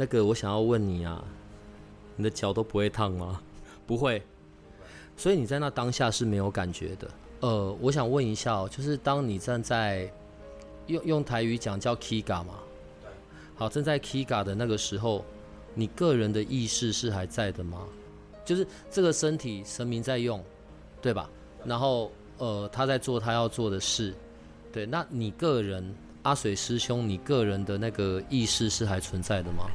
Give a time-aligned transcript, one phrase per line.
[0.00, 1.22] 那个，我想要问你啊，
[2.16, 3.38] 你的脚都不会烫吗？
[3.86, 4.22] 不会，
[5.14, 7.10] 所以你在那当下是没有感觉的。
[7.40, 10.10] 呃，我想问一下哦，就是当你站在
[10.86, 12.54] 用用台语讲叫 Kiga 嘛，
[13.56, 15.22] 好，正在 Kiga 的那个时候，
[15.74, 17.86] 你个人的意识是还在的吗？
[18.42, 20.42] 就是这个身体神明在用，
[21.02, 21.28] 对吧？
[21.62, 24.14] 然后呃，他在做他要做的事，
[24.72, 29.66] 对，那你个人阿水师兄，你个人的那个意识是还存在的吗？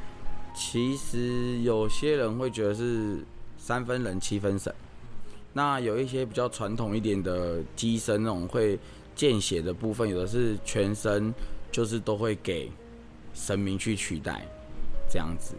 [0.58, 3.22] 其实有些人会觉得是
[3.58, 4.74] 三分人七分神，
[5.52, 8.78] 那有一些比较传统一点的机身那种会
[9.14, 11.32] 见血的部分，有的是全身
[11.70, 12.72] 就是都会给
[13.34, 14.46] 神明去取代
[15.10, 15.54] 这样子，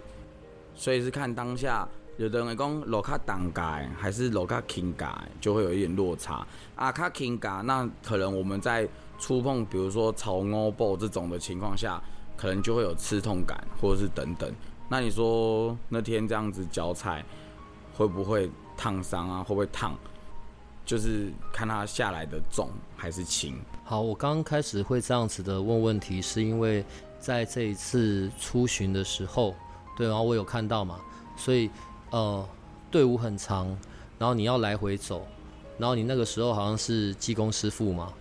[0.75, 6.45] 所以是看当下，有的人讲罗卡挡改还是罗卡轻改，就会有一点落差。
[6.75, 8.87] 啊，卡轻改那可能我们在
[9.19, 12.01] 触碰，比如说草欧布这种的情况下，
[12.35, 14.51] 可能就会有刺痛感，或者是等等。
[14.89, 17.23] 那你说那天这样子脚踩
[17.93, 19.43] 会不会烫伤啊？
[19.43, 19.93] 会不会烫？
[20.85, 23.59] 就是看它下来的重还是轻。
[23.83, 26.85] 好，我刚开始会这样子的问问题，是因为
[27.19, 29.53] 在这一次出巡的时候，
[29.97, 30.99] 对，然后我有看到嘛，
[31.35, 31.69] 所以
[32.11, 32.47] 呃
[32.89, 33.67] 队伍很长，
[34.17, 35.27] 然后你要来回走，
[35.77, 38.13] 然后你那个时候好像是技工师傅嘛。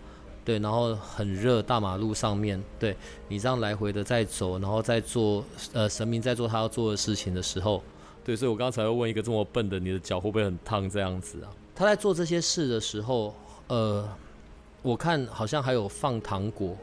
[0.47, 7.83] 对，然后很热，大马路上面，对你这样来回的在走，然后在做，呃，神明在做他要做的事情的时候，
[8.25, 11.51] 对，所以我刚才会问一个这么笨的，你的脚会不会很烫这样子啊？
[11.75, 13.35] 他在做这些事的时候，
[13.67, 14.09] 呃，
[14.83, 16.77] 我看好像还有放糖果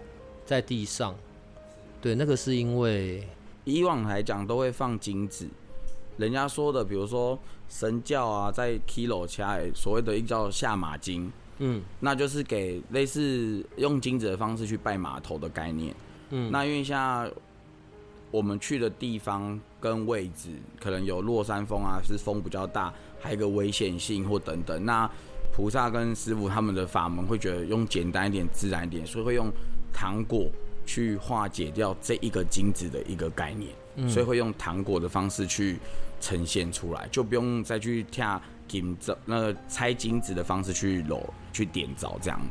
[0.46, 1.16] 在地上，
[2.02, 3.26] 对，那个是因为
[3.64, 5.48] 以往来讲都会放金子，
[6.18, 11.32] 人家说的，比如说神教啊，在 kilo 起来，所谓的一叫下马金。
[11.66, 15.96] 嗯，那就是给类似用金子的方式去拜码头的概念。
[16.32, 17.32] 嗯，那因为像
[18.32, 24.84] 我们去的地方跟位置，可能有落山风啊，是风比较大，还有一个危险性或等等。
[24.84, 25.10] 那
[25.54, 29.50] 菩萨跟师傅他们的法门会觉得用简单一点、自然一点，所以会用
[29.94, 30.50] 糖果
[30.86, 33.72] 去化解掉这一个金子的一个概念。
[33.96, 35.78] 嗯，所以会用糖果的方式去
[36.20, 38.42] 呈现出来，就不用再去跳。
[38.82, 42.42] 金子那个拆金子的方式去搂去点着这样，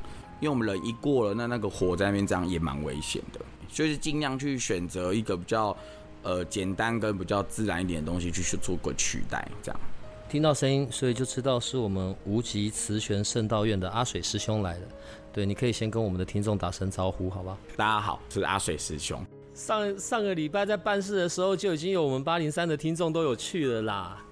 [0.40, 5.76] 因为我们人一过了，那那个火在那边这样也蛮危险的，就是尽量去选择一个比较
[6.22, 9.80] 呃简单跟比较自然一点的东西去去做个取代这样。
[10.28, 14.86] 听到声音，所以就知道是我们无极慈玄圣道院的阿水师兄来了。
[15.32, 17.58] 对，你可以先跟我们的听众打声招呼，好吧？
[17.76, 19.20] 大家好，是阿水师兄。
[19.54, 24.24] 上上个礼拜在办事的时候，就已经有我们八零三的听众都有去了啦。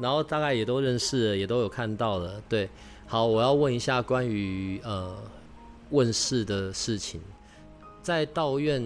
[0.00, 2.40] 然后大概也都认识了，也都有看到了。
[2.48, 2.68] 对，
[3.06, 5.14] 好，我要问一下关于呃
[5.90, 7.20] 问世的事情，
[8.02, 8.82] 在道院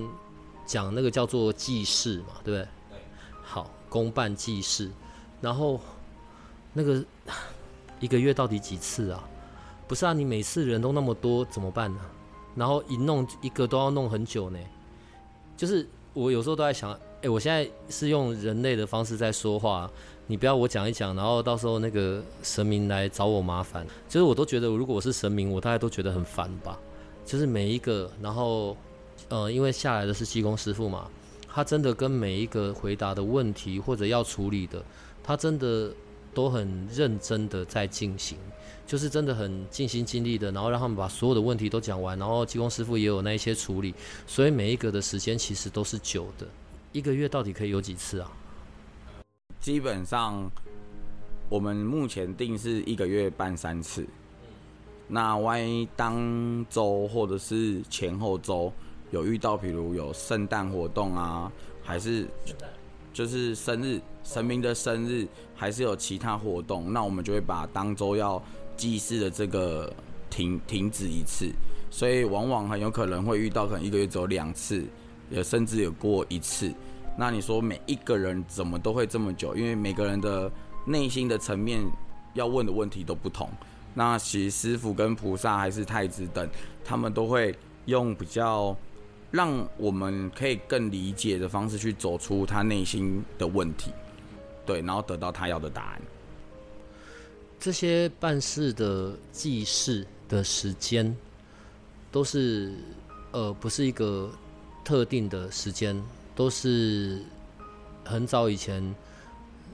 [0.67, 2.69] 讲那个叫做祭祀嘛，对不对？
[2.91, 2.99] 对。
[3.43, 4.91] 好，公办祭祀，
[5.41, 5.81] 然后
[6.73, 7.05] 那个
[8.01, 9.23] 一个月到底几次啊？
[9.87, 12.01] 不是啊，你每次人都那么多，怎么办呢？
[12.57, 14.59] 然后一弄一个都要弄很久呢。
[15.57, 16.93] 就是我有时候都在想，
[17.23, 19.89] 哎，我现在是用人类的方式在说话。
[20.29, 26.79] 你不要我讲一讲，然后到时候那个神明来找我麻烦，就是我都觉得，如果我是神明，我大概都觉得很烦吧。
[27.25, 28.77] 就是每一个，然后，
[29.29, 31.09] 呃，因为下来的是济公师傅嘛，
[31.49, 34.81] 他真的跟每一个回答的问题或者要处理的，
[35.23, 35.93] 他真的
[36.35, 38.39] 都很认真的在进行，
[38.87, 43.95] 就是真的很尽心尽力的，然后让他们把所有的问题都讲完，然后济公师傅也有那一些处理，
[44.27, 46.47] 所以每一个的时间其实都是久的。
[46.93, 48.31] 一个月到底可以有几次啊？
[49.67, 50.49] 基本上，
[51.49, 54.07] 我们目前定是一个月办三次。
[55.09, 58.73] 那万一当周或者是前后周
[59.11, 61.51] 有遇到，比如有圣诞活动啊，
[61.83, 62.29] 还是
[63.13, 65.27] 就是生日神明的生日，
[65.57, 68.41] 还是有其他活动，那我们就会把当周要
[68.77, 69.93] 祭祀的这个
[70.31, 71.51] 停停止一次。
[71.91, 74.85] 所以往往很有可能会遇到，可能一个月只有两次，
[75.29, 76.73] 也甚至有过一次。
[77.19, 79.55] 那你说每一个人怎么都会这么久？
[79.57, 80.51] 因为每个人的
[80.87, 81.81] 内心的层面
[82.35, 83.49] 要问的问题都不同。
[83.95, 86.47] 那其实师傅跟菩萨还是太子等，
[86.85, 88.77] 他们都会用比较
[89.31, 93.91] 让我们可以更理解的方式去走出他内心的问题，
[94.67, 96.03] 对，然后得到他要的答案。
[97.59, 101.17] 这些办事的记事的时间，
[102.13, 102.75] 都是
[103.33, 104.31] 呃不是一个
[104.85, 106.01] 特定的时间，
[106.37, 107.21] 都是
[108.05, 108.95] 很早以前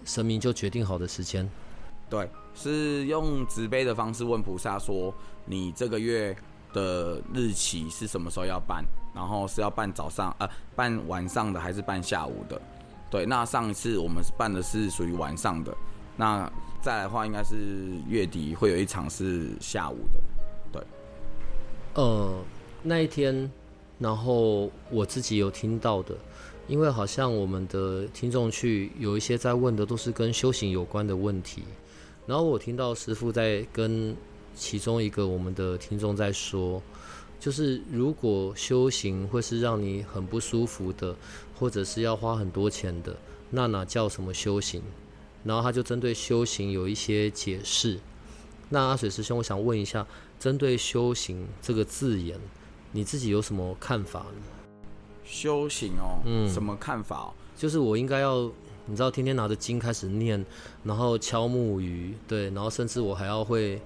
[0.07, 1.47] 神明就决定好的时间。
[2.09, 5.13] 对，是用纸杯的方式问菩萨说
[5.45, 6.35] ：“你这个月
[6.73, 8.83] 的日期是什么时候要办？
[9.15, 12.59] 然后是要办早上呃办晚上的还是办下午的？”
[13.11, 15.77] 对，那上一次我们是办的是属于晚上的，
[16.17, 16.51] 那。
[16.83, 17.55] 再来的话，应该是
[18.09, 20.21] 月底会有一场是下午的，
[20.73, 20.83] 对。
[21.95, 22.43] 呃，
[22.83, 23.49] 那一天，
[24.01, 26.13] 然后我自己有听到的，
[26.69, 31.63] 因为好像我们的听众去有一些在问的都是跟修行有关的问题，
[32.27, 34.17] 然后我听到师傅在跟
[34.55, 36.83] 其中一个我们的听众在说，
[37.41, 41.17] 就是如果修行会是让你很不舒服的，
[41.59, 43.17] 或者是要花很多钱的，
[43.51, 44.83] 那哪叫什么修行？
[45.45, 47.99] 然后他就针对修行有一些解释。
[48.69, 50.07] 那阿水师兄，我想问一下，
[50.39, 52.39] 针对“修行”这个字眼，
[52.93, 54.62] 你自己有什么看法呢？
[55.33, 57.33] 修行哦，嗯，什么看法？
[57.57, 58.43] 就是我应该要，
[58.85, 60.45] 你知道，天天拿着经开始念，
[60.85, 63.81] 然后敲木鱼，对，然后甚至我还要会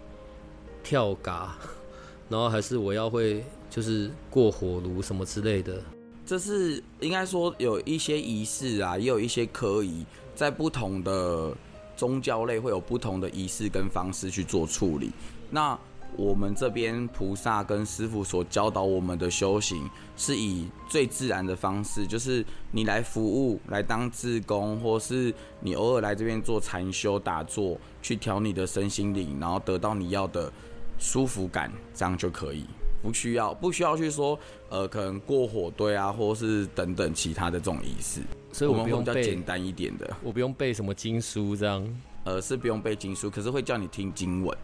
[0.83, 1.57] 跳嘎，
[2.29, 5.81] 然后还是我要会就是过火炉什么之类的。
[6.27, 10.05] 这是应该说有一些仪式啊，也有一些可以。
[10.35, 11.57] 在不同的
[11.97, 15.11] 宗教类会有不同的仪式跟方式去做处理。
[15.49, 15.79] 那
[16.17, 30.51] 我们这边菩萨跟师傅所教导我们的修行，是以最自然的方式，就是你来服务、来当志工，或是你偶尔来这边做禅修打坐，去调你的身心灵，然后得到你要的
[30.99, 32.65] 舒服感，这样就可以。
[33.03, 34.37] 不需要，不需要去说，
[34.69, 38.21] 呃，可能过火堆啊，或是等等其他的这种仪式，
[38.51, 41.87] 所以我们用比较简单一点的，我不用背什么经书这样，
[42.25, 44.59] 呃，是不用背经书，可是会叫你听经文，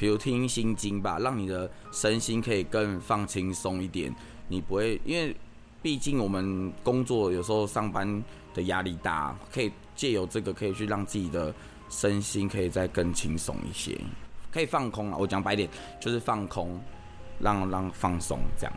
[0.00, 4.12] 比如听心经吧，让你的身心可以更放轻松一点，
[4.48, 5.36] 你不会，因为
[5.82, 8.24] 毕竟我们工作有时候上班
[8.54, 11.54] 的压力大，可以借由这个可以去让自己的
[11.90, 14.00] 身心可以再更轻松一些，
[14.50, 15.68] 可以放空啊，我讲白点
[16.00, 16.80] 就是放空。
[17.42, 18.72] 让让放松这样，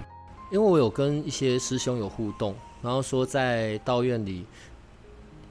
[0.49, 4.45] 因为我有跟一些师兄有互动，然后说在道院里，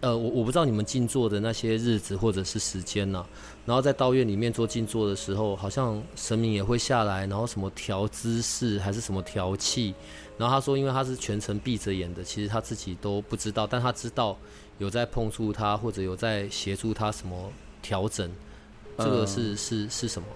[0.03, 3.25] 呃，我我不知道你们静坐的那些日子或者是时间呢，
[3.65, 9.95] 然后在道院里面做静坐的时候，好像神明也会下来，然后什么调姿势还是什么调气，
[10.37, 14.37] 然后他说，因为他是全程闭着眼的，其实他自己都不知道，但他知道
[14.79, 18.29] 有在碰触他或者有在协助他什么调整，
[18.99, 20.27] 这个是是是什么？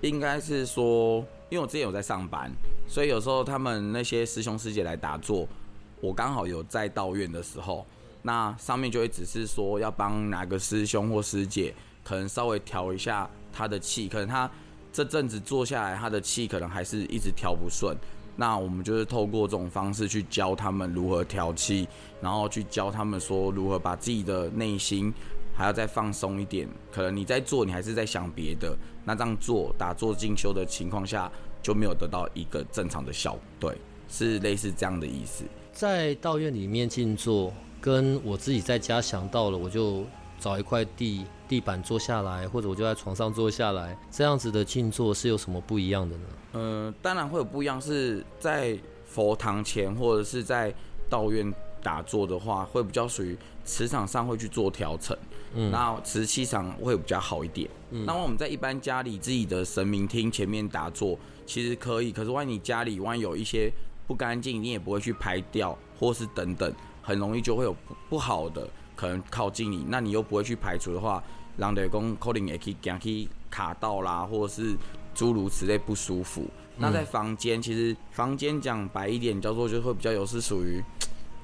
[0.00, 1.24] 应该是说。
[1.48, 2.50] 因为我之前有在上班，
[2.88, 5.46] 所以有时候他们那些师兄师姐来打坐，
[6.00, 7.86] 我刚好有在道院的时候，
[8.26, 14.50] 那上面就会只是说要帮哪个师兄或师姐，可能稍微调一下他的气，可能他
[14.92, 17.96] 这阵子坐下来，他的气可能还是一直调不顺，
[18.34, 21.86] 那我们就是透过这种方式去教他们如何调气，
[22.20, 25.14] 然后去教他们说如何把自己的内心。
[25.58, 28.76] 还要再放松一点，可能你在做，你还是在想别的。
[29.06, 31.32] 那这样做打坐进修的情况下，
[31.62, 33.40] 就没有得到一个正常的效果。
[33.58, 35.44] 对，是类似这样的意思。
[35.72, 37.50] 在道院里面静坐，
[37.80, 40.04] 跟我自己在家想到了，我就
[40.38, 46.24] 找一块地地板坐下来，或者我就在床上坐下来，这样子的静坐是有什么不一样的呢？
[46.54, 50.74] 嗯，当然会有不一样，是在佛堂前或者是在
[51.08, 51.52] 道院
[51.82, 55.16] 打坐的话，会比较属于磁场上会去做调整。
[55.54, 57.70] 嗯，那磁器场会比较好一点。
[57.90, 61.16] 嗯，那我们在一般家里自己的神明厅前面打坐，
[61.46, 62.10] 其实可以。
[62.10, 63.72] 可是万一你家里万一有一些
[64.06, 66.70] 不干净，你也不会去拍掉，或是等等，
[67.06, 69.86] 很容易就会有不不好的可能靠近你。
[69.88, 71.22] 那你又不会去排除的话，
[71.56, 74.76] 让的工可能也可以讲去卡到啦，或者是
[75.14, 76.44] 诸如此类不舒服。
[76.76, 80.82] 那在房间，其实房间讲白一点叫做就会比较有是属于。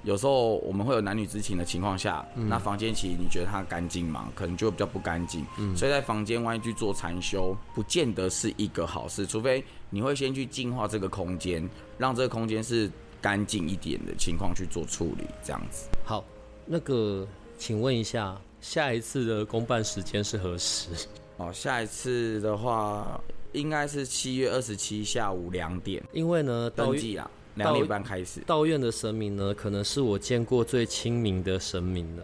[0.04, 4.28] 有时候我们会有男女之情的情况下，那房间其实你觉得它干净吗？
[4.35, 5.47] 可能就比较不干净。
[5.76, 9.25] 所以在房间万一去做禅修，不见得是一个好事。
[9.25, 12.90] 除非你会先去净化这个空间，让这个空间是
[13.22, 15.88] 干净一点的情况去做处理，这样子。
[16.04, 16.22] 好，
[16.66, 17.26] 那个
[17.56, 20.90] 请问一下，下一次的公办时间是何时？
[21.38, 23.18] 哦，下一次的话
[23.52, 26.02] 应该是七月二十七下午两点。
[26.12, 27.30] 因为呢，登记啊。
[27.56, 28.40] 两点半开始。
[28.46, 32.22] 道院的神明呢，可能是我见过最亲民的神明了。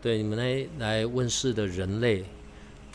[0.00, 2.24] 对你们来来问世的人类，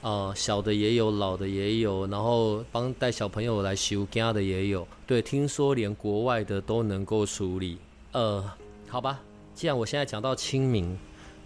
[0.05, 4.88] 呃，小的也有，老的也有，然后帮带小朋友来修家的也有。
[5.07, 7.79] 对，听说连国外的都能够处理。
[8.12, 8.47] 呃，
[8.88, 9.19] 好吧，
[9.55, 10.95] 既然我现在讲到清明，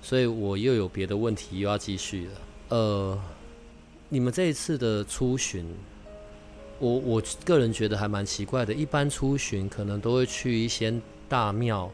[0.02, 2.32] 所以我又有别的问题又要继续了。
[2.68, 3.18] 呃，
[4.10, 5.66] 你们这一次的出巡，
[6.80, 8.74] 我我个人觉得还蛮奇怪的。
[8.74, 10.94] 一般出巡可能都会去一些
[11.30, 11.90] 大庙，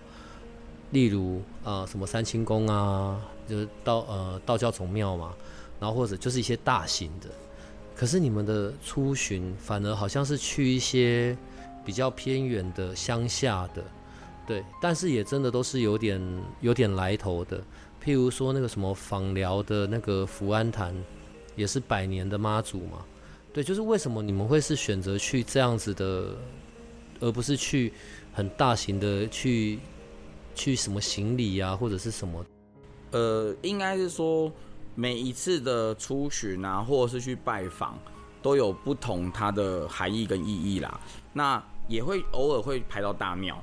[0.89, 5.31] 例如啊什么三清宫啊，就是道呃道教总庙嘛。
[5.86, 7.30] 然后或者就是一些大型的，
[7.96, 11.38] 可是你们的出巡反而好像是去一些
[11.86, 13.84] 比较偏远的乡下的，
[14.48, 16.20] 对，但是也真的都是有点
[16.62, 17.60] 有点来头的，
[18.04, 20.92] 譬如说那个什么访寮的那个福安潭，
[21.56, 23.06] 也是百年的妈祖嘛，
[23.54, 26.36] 对，就是为什么你们会是选择去这样子的，
[27.20, 27.94] 而不是去
[28.34, 29.77] 很大型的去
[30.56, 32.44] 去什么行礼啊或者是什么？
[33.12, 34.51] 呃，应该是说。
[34.96, 38.00] 每一次的出巡啊，或者是去拜访，
[38.42, 41.00] 都有不同它的含义跟意义啦。
[41.34, 43.62] 那也会偶尔会排到大庙，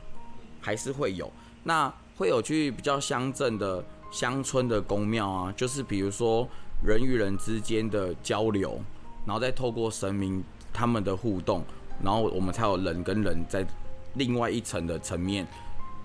[0.61, 1.33] 还是会有。
[1.65, 6.47] 那会有去比较乡镇的乡村的宫庙啊，就是比如说
[6.85, 8.79] 人与人之间的交流，
[9.25, 11.65] 然后再透过神明他们的互动，
[12.03, 13.67] 然后我们才有人跟人在
[14.15, 15.47] 另外一层的层面，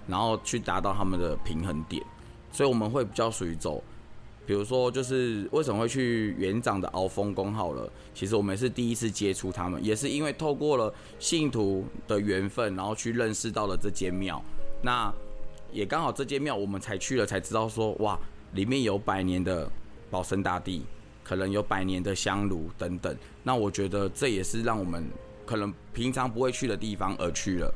[0.08, 2.02] 然后去达到他们的平衡点。
[2.50, 3.84] 所以我们会比较属于走。
[4.48, 7.92] 比如说，就是为什么会去园长的鳌峰宫好了？
[8.14, 14.42] 其实我们是第一次接触他们，也是因为透过了信徒的缘分，然后去认识到了这间庙。
[14.82, 15.14] 那
[15.74, 18.18] 也刚好这间庙我们才去了，才知道说哇，
[18.54, 19.70] 里面有百年的
[20.10, 20.82] 保生大帝，
[21.26, 23.14] 可能有百年的香炉等等。
[23.44, 25.04] 那我觉得这也是让我们
[25.46, 27.70] 可能平常不会去的地方而去了。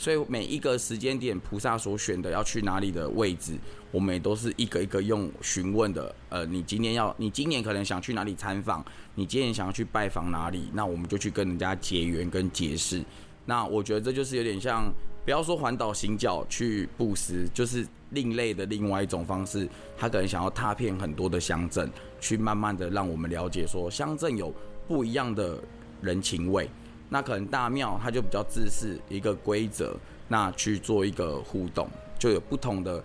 [0.00, 3.52] 所以每一个时间点，菩萨所选的要去哪里的位置，
[3.92, 6.14] 我们也都是一个一个用询问的。
[6.30, 8.82] 呃，你今年要，你今年可能想去哪里参访？
[9.14, 10.70] 你今年想要去拜访哪里？
[10.72, 13.04] 那我们就去跟人家结缘跟结识。
[13.44, 14.90] 那我觉得这就是有点像，
[15.22, 19.68] 不要说环岛行脚去布施，就是另类的另外一种方式。
[19.98, 21.90] 他可能想要踏遍很多的乡镇，
[22.22, 24.50] 去慢慢的让我们了解说，乡镇有
[24.88, 25.62] 不一样的
[26.00, 26.66] 人情味。
[27.12, 29.94] 那可能大庙它就比较自私一个规则，
[30.28, 33.02] 那去做一个互动，就有不同的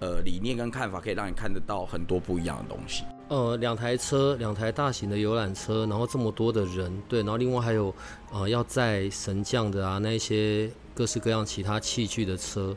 [0.00, 3.04] 呃理念跟看法，可以让你看得到很多不一样的东西。
[3.28, 7.94] 呃，两台车，两台大型的游览车，然后这么多的人，对，然后另外还有
[8.32, 12.74] 呃要载神将的啊，那些各式各样其他器具的车，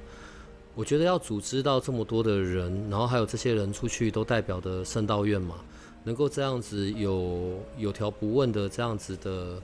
[0.75, 5.55] 我觉得要组织到这么多的人，然后还有这些人出去都代表的圣道院嘛，
[6.03, 9.61] 能够这样子有有条不紊的这样子的。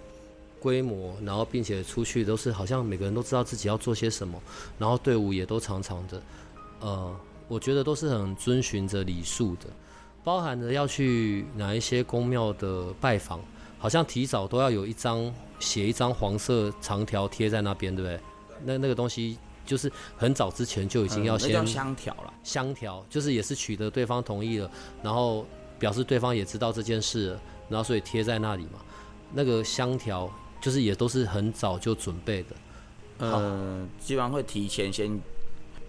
[0.59, 4.41] 规模，然后并且出去都是好像每个人都知道自己要做些什么，
[4.77, 6.21] 然后队伍也都长长的，
[6.79, 7.15] 呃，
[7.47, 9.67] 我觉得都是很遵循着礼数的，
[10.23, 13.39] 包含着要去哪一些宫庙的拜访，
[13.77, 18.19] 好像提早都要有一张写一张黄色长条贴在那边，对不对？
[18.65, 24.71] 那那个东西就是很早之前就已经要先香条了，香条就是也是取得对方同意了，
[25.03, 25.45] 然后
[25.77, 28.79] 表示对方也知道这件事了，然后所以贴在那里嘛，
[29.31, 30.27] 那个香条。
[30.59, 32.55] 就是也都是很早就准备的，
[33.19, 35.19] 呃，基本上会提前先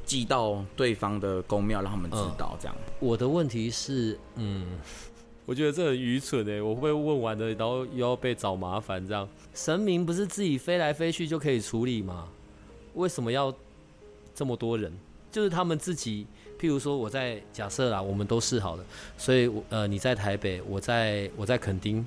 [0.05, 2.77] 寄到对方的公庙，让他们知道这样。
[3.01, 4.67] 我的问题是，嗯，
[5.47, 9.07] 我觉得这很愚蠢哎，我会不会问完的，然后又要被找麻烦？
[9.07, 12.29] 这样神明不是自己飞来飞去就可以处理吗？
[12.95, 13.53] 为什么要
[14.35, 14.93] 这么多人？
[15.31, 16.27] 就是他们自己，
[16.59, 18.85] 譬如说我在假设啦，我们都是好的，
[19.17, 22.07] 所以我呃，你在台北，我在我在垦丁。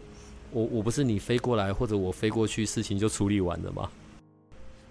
[0.51, 3.89] 我我不是你飞过来或者我飞过去，事情就处理完了吗？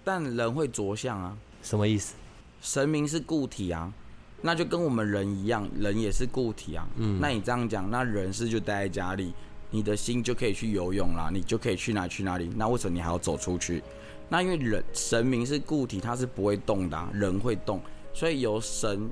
[0.03, 2.15] 但人会着相啊，什么意思？
[2.61, 3.93] 神明是固体啊，
[4.41, 6.87] 那就跟我们人一样，人也是固体啊。
[6.97, 9.33] 嗯，那你这样讲，那人是就待在家里，
[9.69, 12.51] 你的心就可以去游泳啦，你就可以去哪去哪里。
[12.55, 13.83] 那为什么你还要走出去？
[14.27, 17.79] 那因为人神明是固体，它是不会动的，人会动，
[18.13, 19.09] 所以由神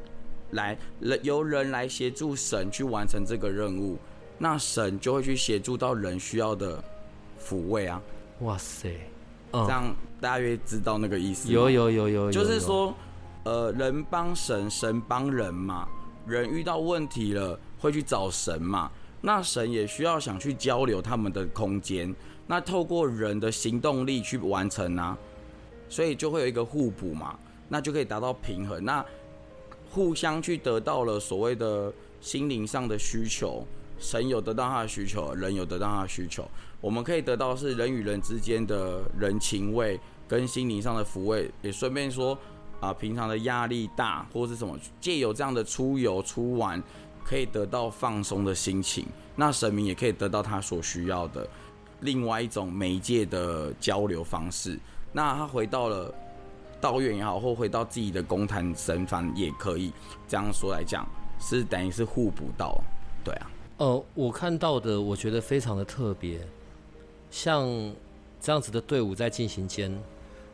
[0.52, 3.98] 来人由人来协助神去完成这个任务。
[4.42, 6.82] 那神就会去协助到人需要的
[7.40, 8.02] 抚慰啊！
[8.40, 8.98] 哇塞，
[9.52, 11.52] 这样大约知道那个意思。
[11.52, 12.96] 有有有有，就是说，
[13.44, 15.86] 呃，人帮神，神帮人嘛。
[16.26, 18.90] 人遇到问题了，会去找神嘛。
[19.20, 22.16] 那神也需要想去交流他们的空间，
[22.48, 25.18] 那透过人的行动力去完成啊。
[25.90, 28.82] 所以就会有一个互补嘛，那就可以达到平衡。
[28.86, 29.06] 那
[29.90, 31.92] 互相去得到了所谓的
[32.22, 33.68] 心灵上的需求。
[34.00, 36.48] 神有得到他的需求，人有得到他的需求。
[36.82, 42.38] 我们可以得到是人与人之间的人情味跟心灵上的抚慰，也顺便说
[42.80, 46.82] 啊，平常的压力大或是什么，借由这样的出游出玩，
[47.26, 51.46] 可以得到放松的心情，那神明也可以得到他所需要的
[52.00, 54.80] 另外一种媒介的交流方式。
[55.12, 56.14] 那他回到了
[56.80, 59.92] 道院也好，或回到自己的公坛神房也可以。
[60.30, 61.06] 这样说来讲，
[61.40, 62.82] 是等于是互补到，
[63.22, 63.52] 对啊。
[63.80, 66.40] 呃，我看到的我觉得非常的特别，
[67.32, 67.68] 像
[68.40, 69.92] 这样子的队伍在进行间，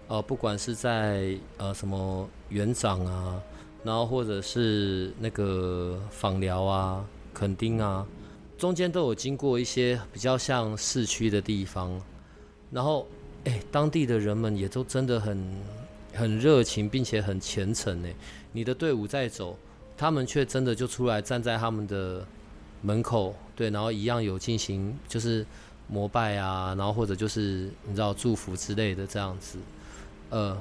[0.08, 3.42] 呃，不管是在呃什么园长啊，
[3.84, 8.08] 然后或者是那个访寮啊、垦丁啊，
[8.58, 12.02] 中间都有经过一些比较像市区的地方，
[12.72, 13.06] 然后。
[13.48, 15.62] 哎，当地的人们也都真的很
[16.16, 18.10] 很热情，并且很虔诚呢。
[18.52, 19.56] 你的队伍在走，
[19.96, 22.26] 他们却真的就出来站在他们的
[22.82, 25.46] 门口，对，然后一样有进行就是
[25.88, 29.58] 膜拜啊，然后或者就是你知道祝福之类的这样子。
[30.30, 30.60] 呃，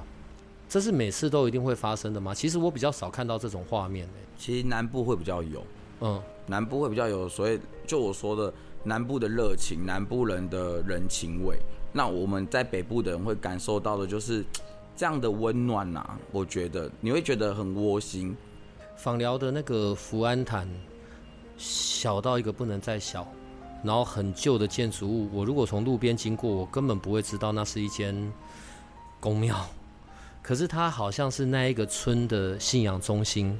[0.68, 2.34] 这是每次都一定会发生的吗？
[2.34, 4.12] 其实我比较少看到这种画面呢。
[4.36, 5.64] 其实南部会比较有，
[6.00, 8.52] 嗯，南部会比较有，所以就我说的
[8.82, 11.56] 南部的热情，南部人的人情味。
[11.92, 14.44] 那我们在北部的人会感受到的就是
[14.96, 18.36] 这样的温暖呐，我觉得你会觉得很窝心。
[18.96, 20.68] 访聊的那个福安潭，
[21.56, 23.26] 小到一个不能再小，
[23.82, 28.32] 然后很旧的建筑物，我如果从路边经过，我根本不会知道那是一间
[29.20, 29.64] 宫庙。
[30.42, 33.58] 可是它好像是那一个村的信仰中心，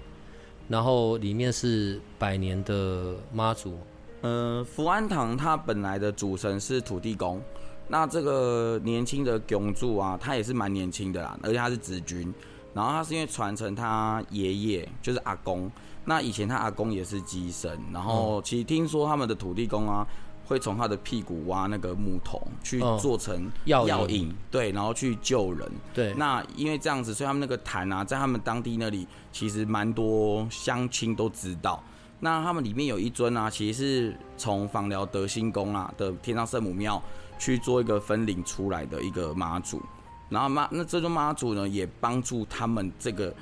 [0.69, 3.79] 然后里面是百年的妈祖。
[4.21, 7.41] 呃，福安堂它本来的主神是土地公。
[7.87, 12.33] 那这个年轻的拱柱啊，他也是蛮年轻的啦，而且他是子君，
[12.75, 15.71] 然后他是因为传承他爷爷，就是阿公。
[16.05, 20.07] 那以前他阿公也是机神，然后其实听说他们的土地公啊，
[20.47, 25.71] 会从他的屁股挖那个木桶去做成药引，对，然后去救人。
[25.95, 26.13] 对。
[26.15, 31.83] 那因为这样子，所以他们那个坛啊，在他们当地那里其实蛮多乡亲都知道。
[32.21, 37.03] 那他们里面有一尊啊，其实是从访寮德兴宫啊的天上圣母庙。
[37.37, 39.83] 去做一个分灵出来的一个妈祖，
[40.29, 43.33] 然后妈那这尊妈祖呢，也帮助他们这个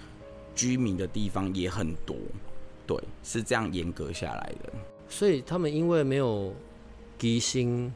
[0.54, 2.16] 居民的地方也很多，
[2.86, 4.72] 对，是这样严格下来的。
[5.08, 6.54] 所以他们因为没有
[7.18, 7.92] 吉星，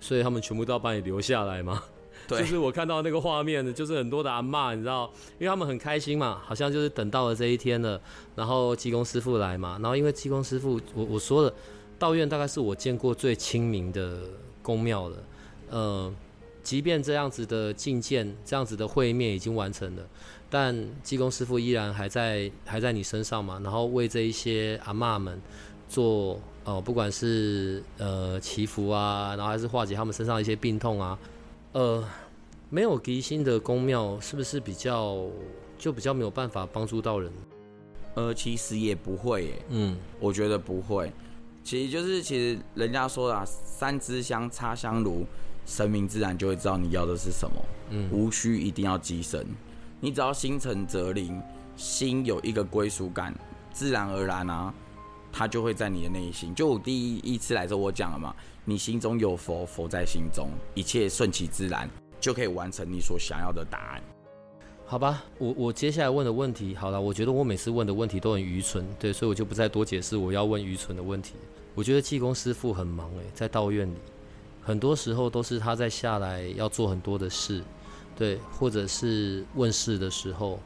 [0.00, 1.82] 所以他们全部都要把你留下来吗？
[2.28, 8.00] 对， 就是我看到那个画面，就是很多的阿妈，你知道，因为他们很开心嘛，好像就是等到了这一天了，
[8.36, 11.52] 然后济公师傅来嘛，然后因为济公师傅，我我说了，
[11.98, 14.22] 道院大概是我见过最亲民的
[14.62, 15.16] 宫庙了。
[15.70, 16.14] 呃，
[16.62, 20.02] 即便这样子的觐见，这样子的会面已经完成了，
[20.48, 23.60] 但济公师傅依然还在还在你身上嘛？
[23.64, 25.40] 然后为这一些阿妈们
[25.88, 31.18] 做呃，不管是呃祈福啊，然后还是化解他们身上一些病痛啊，
[31.72, 32.04] 呃，
[32.68, 35.26] 没有吉星的宫庙是不是比较
[35.78, 37.32] 就比较没有办法帮助到人？
[38.14, 41.10] 呃，其实也不会，嗯，我觉得不会，
[41.64, 45.24] 其实就是其实人家说的三支香插香炉。
[45.70, 47.56] 神明自然就会知道你要的是什么，
[47.90, 49.46] 嗯，无需一定要机神，
[50.00, 51.40] 你只要心诚则灵，
[51.76, 53.32] 心有一个归属感，
[53.72, 54.74] 自然而然啊，
[55.30, 56.52] 他就会在你的内心。
[56.52, 64.02] 就我第一一次来时候我讲了嘛，你心中有佛，佛在心中，一切顺其自然，就可以完成你所想要的答案。
[64.84, 71.34] 好吧，我我接下来问的问题，好了，我觉得我每次问的问题都很愚蠢，对，所以我就不再多解释我要问愚蠢的问题。
[71.76, 73.94] 我觉得济公师傅很忙诶，在道院里。
[74.70, 77.60] 很多时候都是他在下来要做很多的事，
[78.16, 80.60] 对，或者是问世的时候，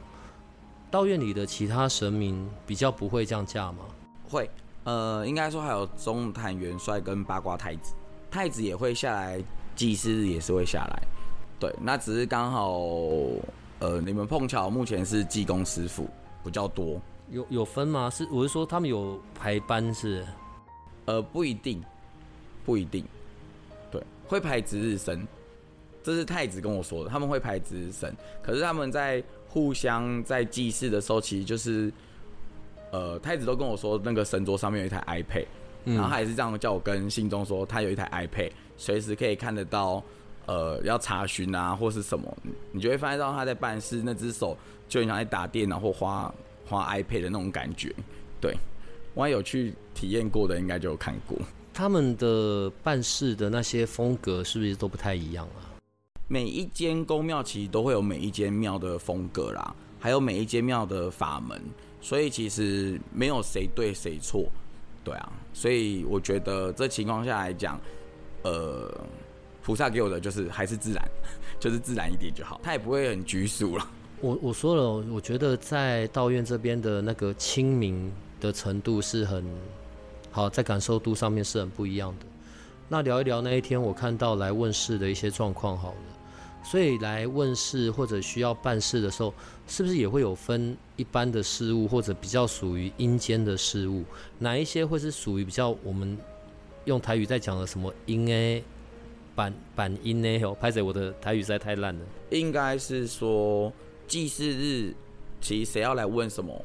[0.90, 3.78] 道院里的其他神明比较不会这样架吗？
[4.28, 4.50] 会，
[4.84, 7.94] 呃，应该说还有中坛元帅跟八卦太子，
[8.30, 9.42] 太子也会下来，
[9.74, 11.02] 祭司也是会下来，
[11.58, 12.78] 对，那只是刚好，
[13.78, 16.06] 呃，你们碰巧目前是济公师傅
[16.44, 18.10] 比较多，有有分吗？
[18.10, 20.26] 是我是说他们有排班是？
[21.06, 21.82] 呃，不一定，
[22.66, 23.02] 不一定。
[24.26, 25.26] 会排值日生，
[26.02, 27.10] 这是太子跟我说的。
[27.10, 31.92] 他们会排值日生，可是他们在互相在祭祀的时候，其实就是，
[32.90, 35.46] 呃，太子都跟我说，那个神桌上面有一台 iPad，
[35.84, 40.02] 然后他也是这样叫我跟信中说，他有一台 iPad，随时可以看得到，
[40.46, 42.36] 呃，要查询啊或是什么，
[42.72, 44.56] 你就会发现到他在办事，那只手
[44.88, 46.34] 就很像在打电脑或花
[46.66, 47.94] 花 iPad 的那种感觉。
[48.40, 48.56] 对，
[49.14, 51.38] 我有去体验过的，应该就有看过。
[51.74, 55.74] 他们的办事的那些风格是不是都不太一样啊？
[56.28, 61.60] 每一间宫庙其实都会有每一间庙的风格啦，还有每一间庙的法门，
[62.00, 64.46] 所以其实没有谁对谁错，
[65.02, 67.78] 对啊，所以我觉得这情况下来讲，
[68.42, 68.88] 呃，
[69.60, 71.04] 菩萨给我的就是还是自然，
[71.58, 73.90] 就是自然一点就好，他也不会很拘束了。
[74.20, 79.44] 我我说了，我觉得在道院这边的那个清明的程度是很。
[80.34, 82.26] 好，在感受度上面是很不一样的。
[82.88, 85.98] 那聊一聊那一天我看到来问世的一些状况好了。
[86.64, 89.32] 所以来问事或者需要办事的时候，
[89.68, 94.02] 是不是也会有分一般的事物或者比较属于阴间的事物？
[94.40, 96.18] 哪一些会是属于比较我们
[96.86, 98.64] 用台语在讲的什么阴诶？
[99.36, 100.42] 板板阴呢？
[100.42, 102.00] 哦，拍着我的台语实在太烂了。
[102.30, 103.72] 应该是说
[104.08, 104.94] 祭祀日，
[105.40, 106.60] 其实谁要来问什么，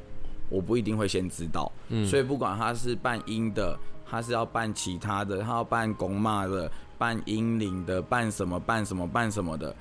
[0.50, 1.70] 我不一定会先知道。
[1.88, 9.74] 嗯，所以不管他是办阴的，他是要办其他的，他要办公骂的，办阴灵的，办什么办什么办什么的。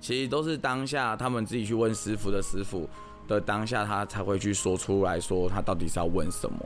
[0.00, 2.88] 其实都是当下他们自己去问师傅的师傅
[3.26, 6.58] 的当下，他才会去说出来说他到底是要问什么，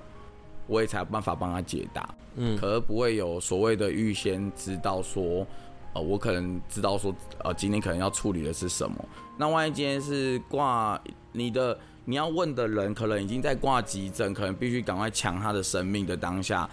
[0.66, 2.09] 我也才有办法帮他解答。
[2.37, 5.46] 嗯，可是不会有所谓的预先知道说，
[5.94, 8.96] 呃，我可能知道说，呃，今天可能要处理的是什么。
[9.37, 11.01] 那万一今天是挂
[11.33, 11.79] 你的，
[12.11, 16.68] 你要问的人可能已经在挂急诊，可能必须赶快抢他的生命的当下，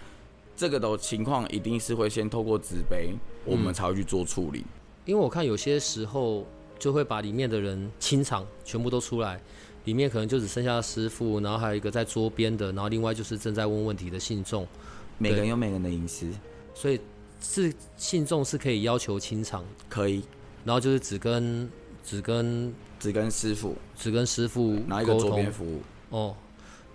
[0.56, 3.14] 这个的情况一定是会先透过纸杯，
[3.46, 4.66] 我们才会去做处理。
[5.06, 6.44] 因为我看有些时候
[6.80, 9.40] 就会把里面的人清场，全部都出来，
[9.86, 14.68] 里面可能就只剩下师傅，然后还有一个在桌边的，然后另外就是正在问问题的信众。
[15.20, 16.28] 每个人有每个人的隐私，
[16.74, 17.00] 所以
[17.40, 20.24] 是信众是可以要求清场，可以。
[20.66, 21.70] 然后就是只跟
[22.04, 25.82] 只跟只跟师傅，只跟师傅拿一个桌边服务。
[26.10, 26.36] 哦，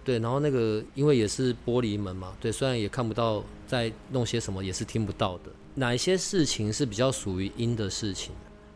[0.05, 5.51] 对，然后那个因为也是玻璃门嘛，对，虽然也看不到在弄些什么，也是听不到的。
[5.75, 8.33] 哪一些事情是比较属于阴的事情？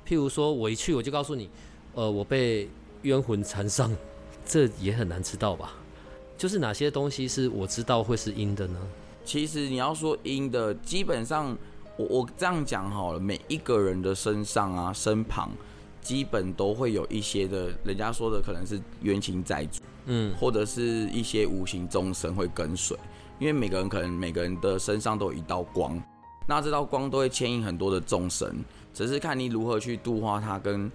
[0.06, 1.50] 譬如说，我一去我就告诉你，
[1.94, 2.68] 呃，我被
[3.02, 3.94] 冤魂缠上，
[4.46, 5.74] 这也很难知道吧？
[6.38, 8.78] 就是哪些东西是我知道会是阴的呢？
[9.24, 11.56] 其实你要说阴的，基本上
[11.96, 15.50] 我我这样讲好了，每一个人的身上啊、身旁，
[16.06, 22.96] 基本都会有一些的，人家说的可能是冤亲债主，嗯，或者是一些无形众生会跟随，
[23.40, 26.00] 因为每个人可能每个人的身上都有一道光。
[26.46, 28.48] 那这道光都会牵引很多的众生，
[28.94, 30.88] 只是看你如何去度化他，跟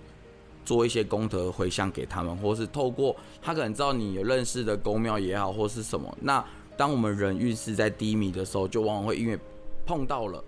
[0.63, 6.17] 做一些功德回向给他们，或是透过他可能知道你有认识的公庙也好，或是什么。
[6.21, 6.41] 那
[6.77, 9.37] 当我们人运势在低迷的时候，就往往会因为
[9.85, 10.41] 碰到了，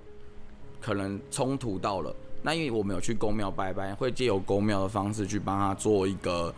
[0.79, 2.15] 可能冲突到了。
[2.43, 6.53] 那因为我们有去宫庙拜拜，会借由宫庙的方式去帮他做一个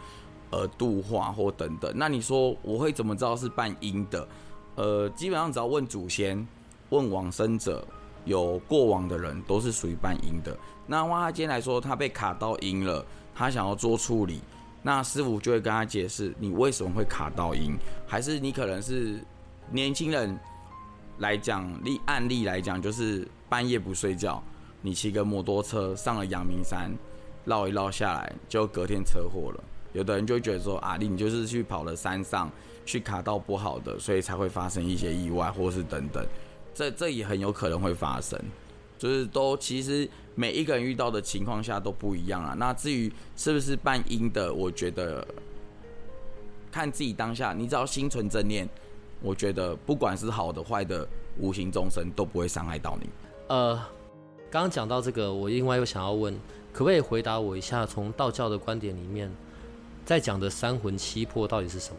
[0.49, 1.89] 呃度化或等等。
[1.95, 4.27] 那你说我会怎么知道是半阴的？
[4.75, 6.45] 呃，基本上只要问祖先，
[6.89, 7.87] 问往生者。
[8.25, 10.57] 有过往的人都是属于半阴的。
[10.87, 14.41] 那哇，他今天来说，他被卡到阴了，他想要做处理，
[14.81, 19.23] 那师傅就会跟他解释，你为什么会卡到阴，还是你可能是
[19.69, 20.35] 年轻人
[21.19, 24.41] 来讲例案例来讲，就是半夜不睡觉，
[24.85, 26.95] 你骑个摩托车上了阳明山，
[27.43, 29.63] 绕一绕下来，就隔天车祸了。
[29.93, 32.51] 有的人就觉得说，啊，你就是去跑了山上，
[32.85, 36.23] 去卡到不好的，所以才会发生一些意外，或是等等。
[36.71, 38.39] 这 这也很有可能会发生，
[38.95, 42.53] 就是都其实每一个人遇到的情况下都不一样啊。
[42.55, 45.27] 那至于是不是半阴的，我觉得
[46.71, 48.69] 看自己当下，你只要心存正念，
[49.19, 51.07] 我觉得不管是好的坏的，
[51.39, 53.09] 无形众生都不会伤害到你。
[53.47, 53.79] 呃，
[54.55, 56.33] 刚刚讲到这个，我另外又想要问，
[56.71, 59.29] 可不可以回答我一下，从道教的观点里面，
[60.05, 61.97] 在讲的三魂七魄到底是什么？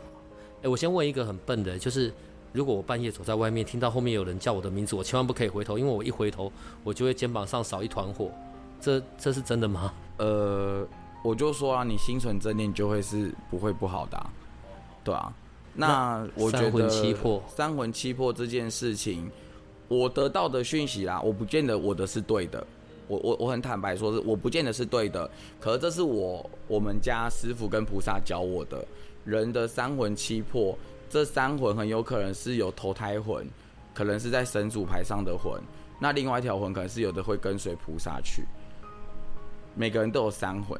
[0.62, 2.10] 哎，我先问一个很笨的，就是。
[2.54, 6.50] 如果我半夜走在外面，听到后面有人叫我的名字，我千万不可以回头，因为我一回头，
[6.82, 8.30] 我就会肩膀上少一团火。
[8.80, 9.92] 这这是真的吗？
[10.16, 10.86] 呃，
[11.22, 14.26] 我就说啊，你心存正念就会是不会不好的，
[15.04, 15.30] 对啊。
[15.74, 19.30] 那我觉得三魂七魄，三魂七魄这件事情，
[19.88, 22.66] 我得到的讯息啦，我不见得我的是对的。
[23.08, 25.30] 我我我很坦白说，是我不见得是对的。
[25.60, 28.84] 可是这是我我们家师傅跟菩萨教我的，
[29.24, 30.76] 人的三魂七魄。
[31.08, 33.46] 这三魂很有可能是有投胎魂，
[33.94, 35.52] 可能是在神主牌上的魂。
[36.00, 38.42] 那另外一条魂可能是有的会跟随菩萨去。
[39.76, 40.78] 每个人都有三魂，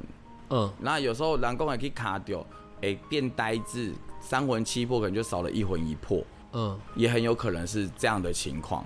[0.51, 0.69] 嗯。
[0.81, 2.45] 那有时候蓝公也可以卡掉，
[2.83, 8.85] 哎，变呆滞，三魂七魄可能就少了一魂一魄，嗯，也很有可能是这样的情况。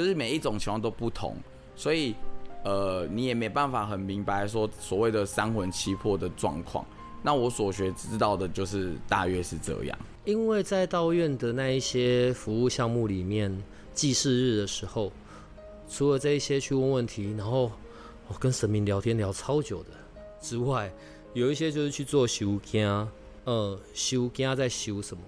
[0.00, 1.36] 就是每一种情况都不同，
[1.76, 2.14] 所以
[2.64, 6.82] 呃，你也没办法很明白说所谓的三魂七魄的状况。
[7.22, 9.98] 那我所学知道的就是大约是这样。
[10.24, 13.54] 因为在道院的那一些服务项目里面，
[13.92, 15.12] 祭祀日的时候，
[15.86, 17.70] 除了这一些去问问题，然后
[18.26, 19.90] 我跟神明聊天聊超久的
[20.40, 20.90] 之外，
[21.34, 22.88] 有一些就是去做修经，
[23.44, 25.22] 呃，修经在修什么？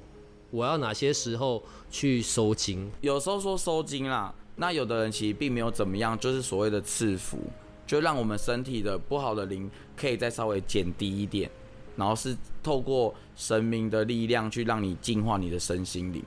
[0.51, 2.91] 我要哪些时候去收经？
[3.03, 7.39] 有时候说收经啦，那有的人其实并没有怎么样，就是所谓的赐福，
[7.87, 11.51] 就让我们身体的不好的灵可以再稍微减低一点。
[11.95, 16.23] 然后是透过神明的力量去让你净化你的身心灵。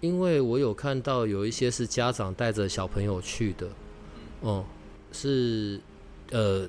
[0.00, 3.66] 因为我有看到有一些是家长带着小朋友去的，
[4.42, 4.64] 哦，
[5.10, 5.80] 是
[6.30, 6.68] 呃，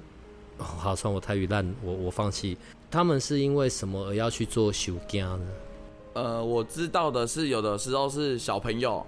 [0.58, 2.58] 好，算我台语烂，我我放弃。
[2.90, 5.48] 他们是因为什么而要去做修家呢？
[6.14, 9.06] 呃，我知道的是，有的时候是小朋友，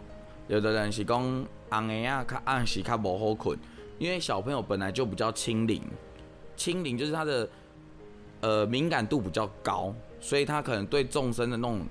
[0.51, 3.57] 有的人是讲暗个啊，较暗时较无好困，
[3.97, 5.81] 因为小朋友本来就比较轻灵，
[6.57, 7.49] 轻灵就是他的
[8.41, 11.85] 呃敏感度比较高，所以他可能对众生的那种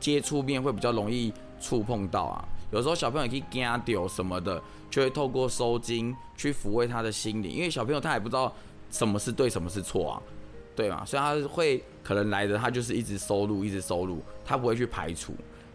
[0.00, 2.44] 接触面会比较容易触碰到啊。
[2.72, 8.52] 有时候小朋友可以惊掉什么的，就会透过收经去抚慰他的心灵，因为小朋友他也不知道
[8.90, 10.22] 什么是对，什么是错啊。
[10.74, 11.04] 对嘛？
[11.04, 15.32] 所以他会可能来的，他就是一直收入，一直收入，他不会去排除，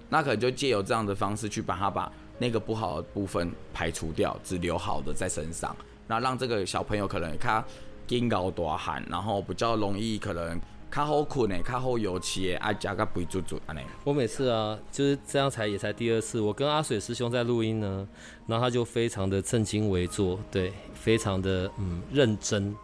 [0.10, 5.76] 那可能就借由这样的方式去把他把那个不好的部分排除掉，只留好的在身上，
[6.08, 7.64] 那让这个小朋友可能他
[8.08, 10.60] 肩高大汗，然后比较容易可能
[10.92, 13.82] 较好困诶，较好油气诶，爱加个肥猪猪安尼。
[14.04, 18.08] 我每次啊，就是这样才也才第二次，我跟阿水师兄在录音呢，
[18.48, 22.76] 然后他就非常的正襟危坐，对，非常的嗯认真，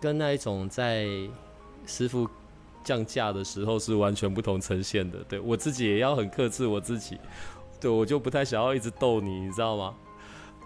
[0.00, 1.06] 跟那一种在。
[1.84, 2.28] 师傅
[2.84, 7.18] 降价的时候是完全不同呈现的，对我自己也要很克制我自己，
[7.80, 9.94] 对我就不太想要一直逗你，你知道吗？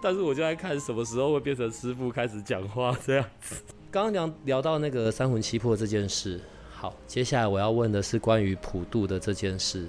[0.01, 3.55] 但是我就在看什么时候会变成师傅开始讲话这样子。
[3.89, 6.39] 刚刚聊聊到那个三魂七魄这件事，
[6.71, 9.87] 好，接下来我要问的是关于普渡的这件事。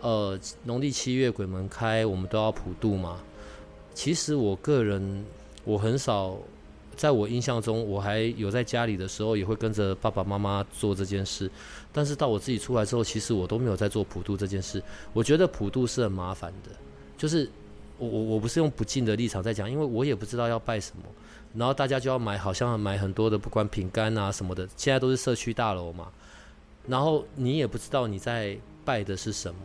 [0.00, 3.18] 呃，农历七月鬼门开，我们都要普渡嘛？
[3.94, 5.24] 其实我个人
[5.64, 6.36] 我很少。
[6.98, 11.48] 在我印象中，我还有在家里的时候，也会跟着爸爸妈妈做这件事。
[11.92, 14.82] 但是到我自己出来之后，其实我都没有在做普渡这件事。
[15.12, 16.72] 我觉得普渡是很麻烦的，
[17.16, 17.48] 就是
[17.98, 21.04] 我我我不是用不敬的立场在讲，因为我也不知道要拜什么，
[21.54, 26.08] 然后大家就要买，好像买很多的，不管饼干啊什么的，现在都是社区大楼嘛，
[26.88, 29.60] 然后你也不知道你在拜的是什么。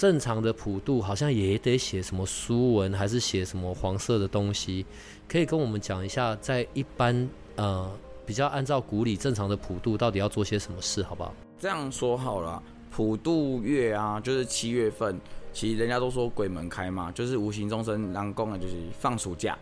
[0.00, 4.86] 正常的普渡好像也得写什么书文，还是写什么黄色的东西？
[5.28, 7.92] 可以跟我们讲一下，在一般呃
[8.24, 11.34] 比较按照古礼正常的普渡，到底要做些什么事，好不好？
[11.58, 15.20] 这样说好了，普渡月啊，就是七月份，
[15.52, 19.58] 其实人家都说鬼门开嘛，就是无形众生狼公啊，就是放暑假，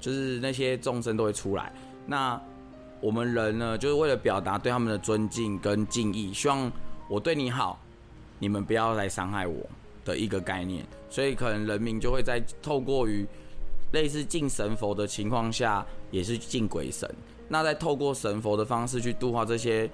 [0.00, 1.70] 就是那些众生都会出来。
[2.06, 2.40] 那
[3.02, 6.72] 我们人呢，就是为了表达对他们的尊敬跟敬意，希望
[7.10, 7.78] 我对你好。
[8.38, 9.66] 你们不要来伤害我
[10.04, 13.26] 的一个概念，所以可能人民就会在透过于
[13.92, 17.08] 类似敬神佛的情况下，也是敬鬼神。
[17.48, 19.88] 那在透过神佛的方式去度化这些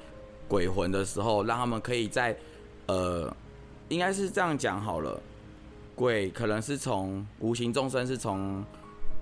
[0.49, 2.37] 鬼魂的时候，让他们可以在
[2.87, 3.35] 呃，
[3.89, 5.21] 应该是这样讲好了，
[5.95, 8.65] 鬼可能是从无形众生是从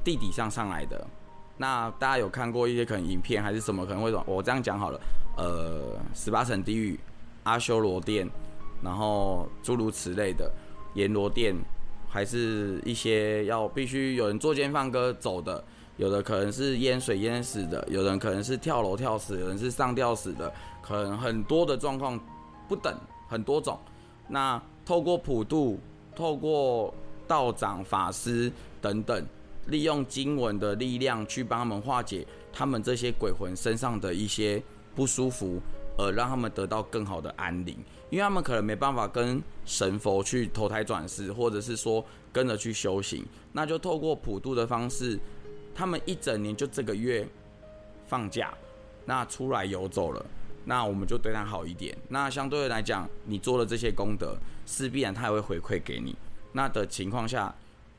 [0.03, 1.07] 地底上上来的。
[1.57, 3.85] 那大家有看过一些可能影片还是什么？
[3.85, 5.01] 可能会说，我这样讲好了，
[5.37, 6.99] 呃，十八层地狱
[7.43, 8.29] 阿修罗殿。
[8.83, 10.51] 然后诸如此类的
[10.95, 11.55] 阎罗殿，
[12.09, 15.63] 还是一些要必须有人作奸犯科走的，
[15.97, 22.19] 有的可能是淹水淹死的，有人可能是跳楼跳死，有人是上吊死的，可能很多的状况
[22.69, 22.97] 不等，
[23.29, 23.79] 很多种。
[24.29, 25.79] 那透过普渡，
[26.17, 26.93] 透过
[27.29, 29.27] 道长、法师等等，
[29.67, 34.63] 利用经文的力量去帮他们化解他们这些鬼魂身上的一些
[34.95, 35.61] 不舒服。
[35.99, 37.77] 呃，让他们得到更好的安宁，
[38.11, 45.19] 因为他们可能没办法跟神佛去投胎转世，或者是说跟着去修行，那就透过普渡的方式，
[45.75, 47.27] 他们一整年就这个月
[48.07, 48.53] 放假，
[49.05, 50.27] 那出来游走了，
[50.65, 51.97] 那我们就对他好一点。
[52.09, 56.15] 那相对来讲，你做了这些功德，势必然他也会回馈给你。
[56.53, 57.55] 那的情况下，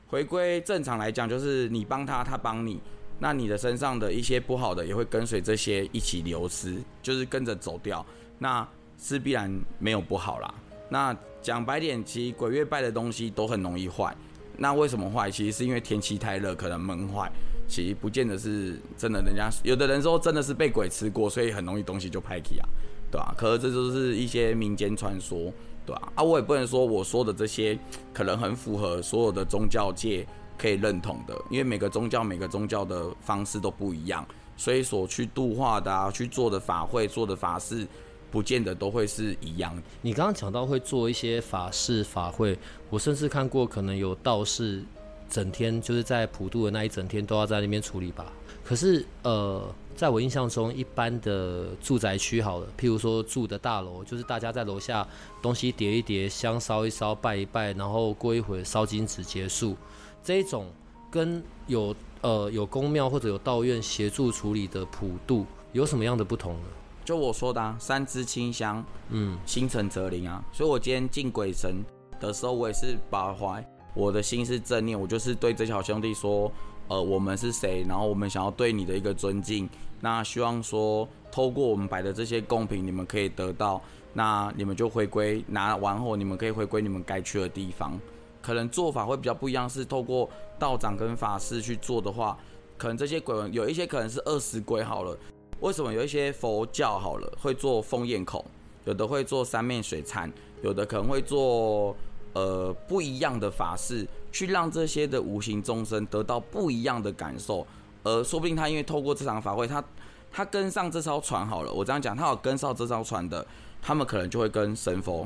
[0.07, 2.81] 回归正常来讲，就是你帮他，他帮你。
[3.19, 8.05] 那你的身上的一些不好的也会跟随这些一起流失，就是跟着走掉，
[8.39, 8.67] 那
[9.01, 10.53] 是必然没有不好啦。
[10.87, 14.15] 那讲白点，其实鬼月拜的东西都很容易坏。
[14.57, 15.31] 那为什么坏？
[15.31, 17.31] 其实是因为天气太热，可能闷坏。
[17.67, 22.67] 其实不见得是真的，人家有的人说真的是被鬼吃过，所以很容易东西就拍起啊，
[23.11, 23.33] 对吧？
[23.35, 25.51] 可是这都是一些民间传说，
[25.85, 26.13] 对吧？
[26.13, 27.77] 啊，我也不能说我说的这些
[28.13, 30.25] 可能很符合所有的宗教界。
[30.57, 34.23] 可以认同的，因为每个宗教每个宗教的方式都不一样，
[34.55, 37.87] 所以所去度化的啊，去做的法会、做的法事，
[38.31, 39.77] 不见得都会是一样。
[40.01, 42.57] 你刚刚讲到会做一些法事法会，
[42.89, 44.81] 我甚至看过可能有道士
[45.29, 48.31] 整天就是在普渡的那一整天都要在那边处理吧。
[48.63, 49.63] 可是呃，
[49.95, 55.05] 在我印象中，一般的住宅区好了，譬如说住的大楼，就是大家在楼下
[55.41, 59.75] 东西叠一叠，香烧一烧，拜一拜，然后过一会烧金纸结束。
[60.23, 60.67] 这一种
[61.09, 66.67] 跟有呃有公庙或者有道院协助处理的普渡有什么样的不同呢？
[67.11, 70.41] 就我说的，啊，三支清香，嗯，心诚则灵啊。
[70.53, 71.83] 所以我今天敬鬼神，
[72.21, 73.61] 的时候，我也是把怀
[73.93, 76.49] 我的心是正念，我就是对这小兄弟说，
[76.87, 79.69] 呃，我们是谁，然后我们想要对你的一个尊敬，
[79.99, 83.81] 那希望说透过我们摆的这些贡品，你们可以得到，
[84.13, 87.99] 那你们就回归拿完后，你们可以回归你们该去的地方。
[88.41, 92.37] 可能做法会比较不一样，是透过道长跟法师去做的话，
[92.77, 95.17] 可能这些鬼魂有一些可能是二十鬼好了。
[95.61, 98.43] 为什么有一些佛教好了会做封焰孔，
[98.85, 100.29] 有的会做三面水忏，
[100.61, 101.95] 有的可能会做
[102.33, 107.65] 呃不一样的法事，去让这些的无形众生得到不一样的感受。
[108.03, 109.83] 而说不定他因为透过这场法会，他
[110.31, 111.71] 他跟上这艘船好了。
[111.71, 113.45] 我这样讲，他有跟上这艘船的，
[113.81, 115.25] 他们可能就会跟神佛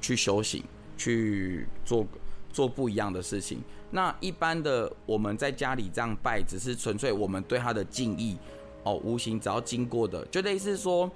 [0.00, 0.64] 去修行，
[0.96, 2.06] 去做。
[2.52, 3.58] 做不一样的事情。
[3.90, 8.36] 那一般的我们在家里这样拜，只是纯粹我们对他的敬意
[8.84, 8.94] 哦。
[9.02, 11.10] 无形只要经过的，就类似说，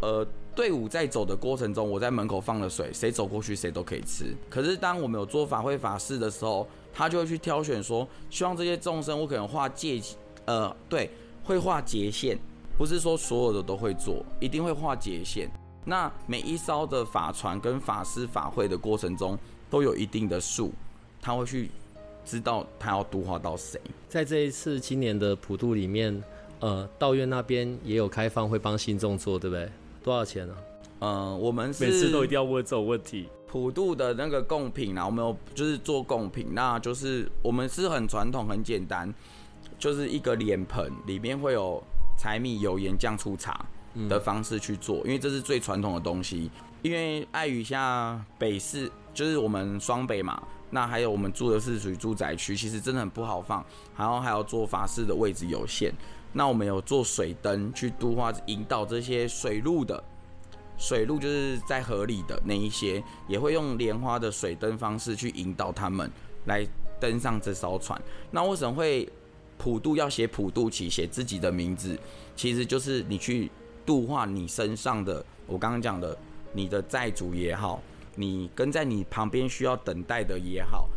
[0.00, 4.34] 呃，队伍在走的过程中，我在门口放了水，谁走过去谁都可以吃。
[4.48, 10.00] 可是当我们有做法会法事的时候，他就会去挑选说，希望这些众生我可能画界，
[10.46, 11.08] 呃，对，
[11.44, 12.36] 会画界限，
[12.76, 15.48] 不是说所有的都会做，一定会画界限。
[15.84, 19.38] 那每一艘的法船跟法师法会的过程中。
[19.70, 20.72] 都有一定的数，
[21.22, 21.70] 他会去
[22.24, 23.80] 知道他要度化到谁。
[24.08, 26.20] 在这一次今年的普渡里面，
[26.60, 29.68] 呃，道院那边也有开放，会帮信众做，对不对？
[30.04, 30.54] 多少钱呢？
[31.00, 33.28] 呃，我们每次都一定要问这种问题。
[33.48, 39.12] 普渡的那个贡品啊，我们有就是做贡品，那就是我们是很传统、很简单，
[39.78, 41.82] 就是一个脸盆里面会有
[42.16, 43.66] 柴米油盐酱醋茶
[44.08, 46.50] 的方式去做，因为这是最传统的东西。
[46.82, 48.90] 因为碍于下北市。
[49.12, 53.62] 就是我们双北嘛，那还有我们住的是属于住宅区，其实真的很不好放，
[53.98, 55.92] 然后还要做法事的位置有限。
[56.32, 60.02] 那我们有做水灯去度化引导这些水路的，
[60.78, 66.10] 水路就是在河里的那一些，也会用莲花的水灯方式去引导他们
[66.46, 66.66] 来
[67.00, 68.00] 登上这艘船。
[68.30, 69.08] 那为什么会
[69.58, 71.98] 普渡要写普渡旗，写自己的名字？
[72.36, 73.50] 其实就是你去
[73.84, 76.16] 度化你身上的，我刚刚讲的
[76.52, 77.82] 你的债主也好。
[78.16, 80.88] 你跟在你旁边需要等待的也好，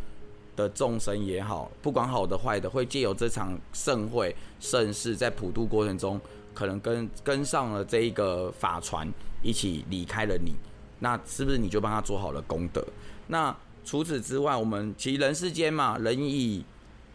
[0.56, 6.20] 的众生也好，不管好的坏的，会借由这场盛会盛世，在普渡过程中，
[6.54, 9.08] 可能跟跟上了这一个法船，
[9.42, 10.54] 一起离开了你，
[11.00, 12.86] 那是不是你就帮他做好了功德？
[13.28, 16.64] 那除此之外，我们其实人世间嘛，人以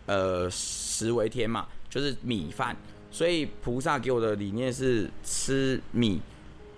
[0.07, 2.77] 呃食为天嘛，就是米饭，
[3.11, 6.21] 所以菩萨给我的理念是吃米。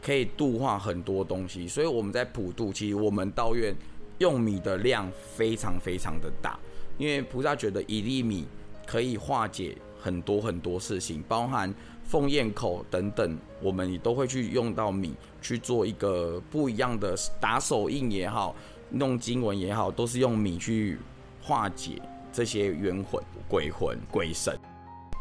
[0.03, 3.77] 可以度化很多东西，所以我们在普渡，其实我们道院
[4.21, 6.59] 用米的量非常非常的大，
[6.99, 8.47] 因为菩萨觉得一粒米
[8.87, 18.55] 可以化解很多很多事情，包含奉咽口等等，我们也都会去用到米去做一个不一样的打手印也好，
[18.91, 20.99] 弄经文也好，都是用米去
[21.43, 24.55] 化解这些冤魂、鬼魂、鬼神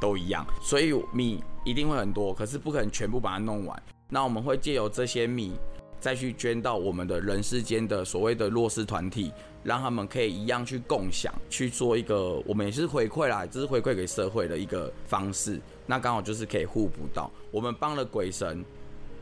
[0.02, 3.82] 都一样，所以米一定会很多，可是不可能全部把它弄完。
[4.10, 5.54] 那我们会借由这些米，
[6.00, 9.32] 再去捐到我们的人世间的所谓的弱势团体，
[9.64, 15.60] 让他们可以一样去共享，去做一个我们也是回馈啦，这是回馈给社会的一个方式。
[15.86, 18.64] 那刚好就是可以互补到，我们帮了鬼神，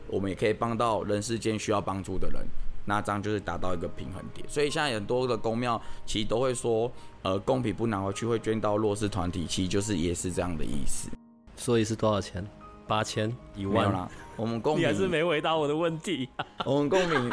[0.06, 2.46] 我们也可以帮到人世间需要帮助的人，
[2.84, 4.46] 那这样就是达到一个平衡点。
[4.48, 6.90] 所以现在很多的公庙其实都会说，
[7.22, 11.08] 呃，贡品不拿回去会捐到弱势团体，其实就是也是这样的意思。
[11.56, 12.46] 所以是多少钱？
[12.88, 16.28] 八千一万啦，我们贡品还是没回答我的问题。
[16.64, 17.30] 我们贡品，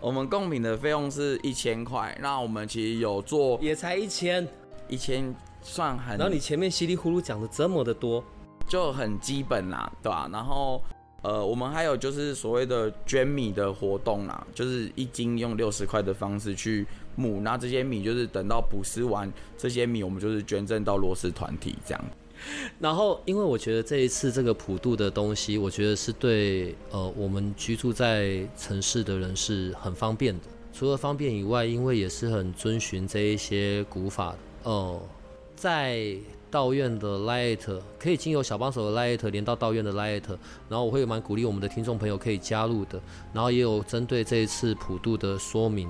[0.00, 2.16] 我们贡品的费用是一千块。
[2.22, 4.46] 那我们其实有做，也才一千，
[4.88, 6.16] 一千算很。
[6.16, 8.22] 然后你前面稀里糊涂讲的这么的多，
[8.68, 10.28] 就很基本啦，对吧？
[10.32, 10.80] 然后
[11.22, 16.86] 呃，我们还有就是所谓的捐米的活动啦，就是一斤用六十块的方式去
[17.16, 22.04] 募，那这些米就是等到捕食完这些米，我们就是捐赠到罗斯团体这样。
[22.78, 30.44] 然后，因为我觉得这一次这个普渡的东西，我觉得是对呃我们居住在城市的人是很方便的。
[30.72, 34.34] 除了方便以外，因为也是很遵循这一些古法。
[34.62, 35.00] 哦，
[35.54, 36.16] 在
[36.50, 40.24] 道院的 Light 可以经由小帮手的 Light 连到道院的 Light，
[40.68, 43.00] 然后我会蛮鼓励我们的听众朋友可以加入的。
[43.32, 45.88] 然后也有针对这一次普渡的说明。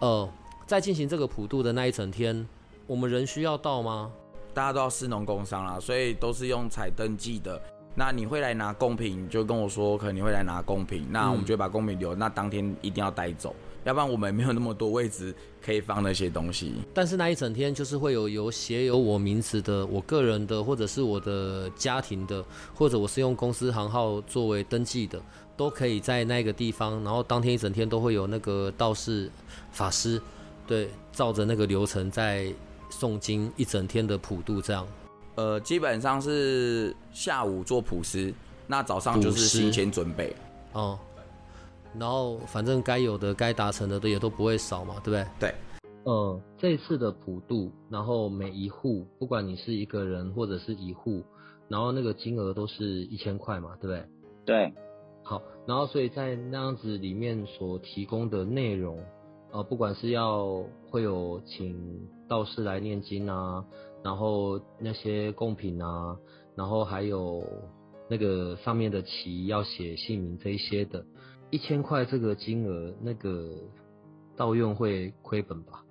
[0.00, 0.28] 呃，
[0.66, 2.46] 在进行这个普渡的那一整天，
[2.86, 4.12] 我们人需要到吗？
[4.52, 7.60] 大家都要市农工商啦，所以都是用彩登记的。
[7.94, 16.74] 那你会来拿贡品，就跟我说，可能你会来拿贡品，那我们就把贡品留，那当天一定要带走，要不然我们没有那么多位置可以放那些东西。
[16.94, 22.44] 但是那一整天就是会有有写有我名字的，我个人的，或者是我的家庭的，
[22.74, 25.20] 或者我是用公司行号作为登记的，
[25.56, 27.02] 都可以在那个地方。
[27.02, 29.28] 然后当天一整天都会有那个道士
[29.72, 30.22] 法师。
[30.64, 32.54] 对，照着那个流程在
[32.90, 34.86] 诵经一整天的普渡这样。
[35.36, 38.34] 呃，基本上是下午做普施，
[38.66, 40.34] 那早上就是行前准备。
[40.72, 40.98] 哦，
[41.98, 45.26] 然后反正该有的、该达成的都也都不会少嘛，对不对？
[45.38, 45.54] 对。
[46.04, 51.22] 嗯，这次的普渡，然后每一户，不管你是一个人或者是一户，
[51.68, 54.04] 然后那个金额都是一千块嘛，对不对？
[54.46, 54.74] 对。
[55.22, 58.98] 好，然后所以在那样子里面所提供的内容，
[59.52, 61.76] 呃，不管是要会有请
[62.30, 63.62] 道士来念经啊。
[64.02, 66.16] 然后那些贡品啊，
[66.56, 67.44] 然后还有
[68.08, 71.04] 那个上面的旗要写姓名这一些的，
[71.50, 73.50] 一千块这个金额，那个
[74.38, 75.84] 道院会亏本吧？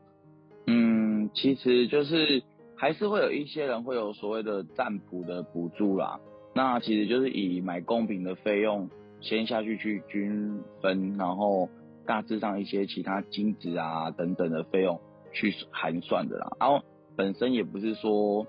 [0.66, 2.42] 嗯，其实就是
[2.76, 6.20] 还是会有一些人会有所谓的占卜的补助啦。
[6.56, 8.90] 那其实就是以买贡品的费用
[9.22, 11.70] 先下去去均分，然后
[12.08, 15.00] 大致上一些其他金子啊等等的费用
[15.34, 16.56] 去含算的啦。
[16.60, 16.84] 然后。
[17.18, 18.48] 本身也不是说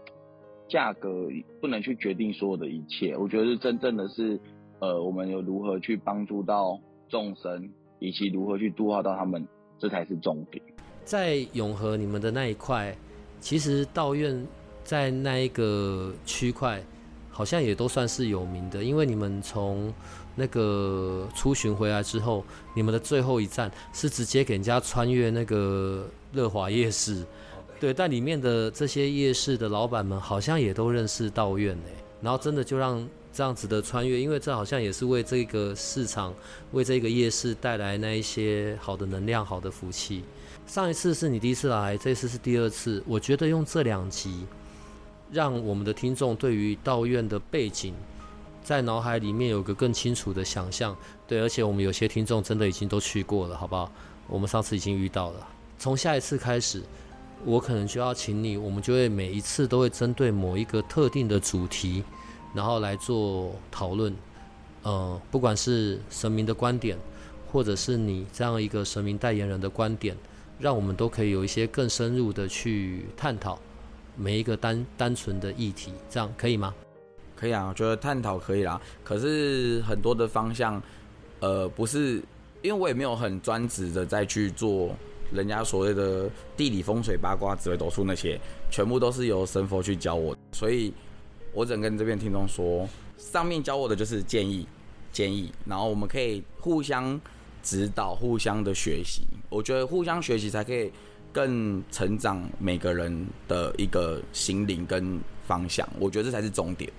[0.69, 1.27] 价格
[1.61, 4.39] 不能去决定所有的一切，我觉得是真正的是，
[4.79, 6.79] 呃，我们有如何去帮助到
[7.09, 7.69] 众生，
[7.99, 9.45] 以及如何去度化到他们，
[9.81, 10.63] 这才是重点。
[11.03, 12.97] 在永和你们的那一块，
[13.41, 14.47] 其实道院
[14.85, 16.81] 在那一个区块，
[17.31, 19.93] 好像也都算是有名的，因为你们从
[20.35, 27.25] 那个出巡回来之后，你们的最后一站是直接给人家穿越那个乐华夜市。
[27.81, 31.89] 对，但里面的这些夜市的老板们好像也都认识道院呢。
[32.21, 36.35] 然后真的就让这样子的穿越，因为这好像也是为这个市场、
[36.73, 40.23] 为这个夜市带来那一些好的能量、好的福气。
[40.67, 43.03] 上一次是你第一次来，这次是第二次。
[43.07, 44.45] 我觉得用这两集，
[45.33, 47.95] 让我们的听众对于道院的背景，
[48.63, 50.97] 在脑海里面有个更清楚的想象。
[51.27, 53.91] 对，而且我们有些听众真的已经都去过了，好不好？
[54.27, 56.83] 我们上次已经遇到了，从下一次开始。
[57.43, 62.05] 我可能就要请你，我们就会每一次都会针对某一个特定的主题，
[62.55, 64.15] 然后来做讨论。
[64.83, 66.99] 呃，不管是神明的观点，
[67.51, 70.15] 或者是你这样一个神明代言人的观点，
[70.59, 73.59] 让我们都可以有一些更深入的去探讨
[74.21, 76.75] 每一个单单纯的议题，这样可以吗？
[77.35, 78.79] 可以啊，我觉得探讨可以啦。
[79.03, 80.81] 可是很多的方向，
[81.41, 82.23] 呃，不是，
[82.61, 84.91] 因为我也没有很专职的再去做。
[85.33, 90.93] 人家所谓的地理风水八卦紫微斗数那些，全部都是由神佛去教我，所以
[91.55, 94.67] 我只能跟这边听众说，上面教我的就是建议，
[95.13, 97.19] 建议，然后我们可以互相
[97.63, 99.23] 指导，互相的学习。
[99.49, 100.91] 我觉得互相学习才可以
[101.33, 105.89] 更成长每个人的一个心灵跟方向。
[105.99, 106.91] 我觉得这才是重点，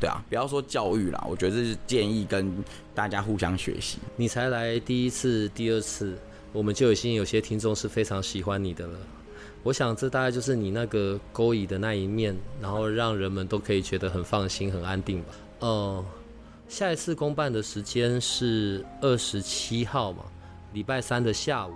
[0.00, 2.52] 对啊，不要说教育啦，我觉得这是建议跟
[2.94, 3.98] 大家互相学习。
[4.16, 6.16] 你才来第一次、第二次。
[6.52, 8.98] 我们就已经有些听众是非常喜欢你的了，
[9.62, 15.34] 我想这大概就是你那个勾引的那一面，然后让人们都可以觉得很放心、很安定吧。
[15.58, 16.02] 呃，
[16.66, 20.24] 下一次公办的时间是二十七号嘛，
[20.72, 21.72] 礼拜三的下午。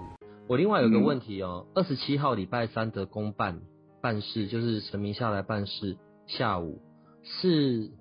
[0.51, 3.61] 我另外有个问题哦，二十七号礼拜三的公办
[4.03, 5.97] 办事，就是陈明下来办事，
[6.27, 6.81] 下午
[7.23, 7.93] 是。